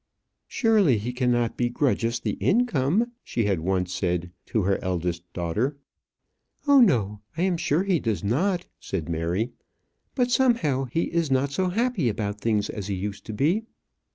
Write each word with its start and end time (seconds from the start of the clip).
"Surely 0.47 0.97
he 0.97 1.13
cannot 1.13 1.55
begrudge 1.55 2.03
us 2.03 2.19
the 2.19 2.31
income," 2.39 3.11
she 3.23 3.45
had 3.45 3.59
once 3.59 3.93
said 3.93 4.31
to 4.47 4.63
her 4.63 4.83
eldest 4.83 5.31
daughter. 5.31 5.77
"Oh, 6.67 6.81
no; 6.81 7.21
I 7.37 7.43
am 7.43 7.55
sure 7.55 7.83
he 7.83 7.99
does 7.99 8.23
not," 8.23 8.65
said 8.79 9.07
Mary; 9.07 9.51
"but, 10.15 10.31
somehow, 10.31 10.85
he 10.85 11.03
is 11.03 11.29
not 11.29 11.51
so 11.51 11.69
happy 11.69 12.09
about 12.09 12.41
things 12.41 12.67
as 12.67 12.87
he 12.87 12.95
used 12.95 13.27
to 13.27 13.33
be." 13.33 13.61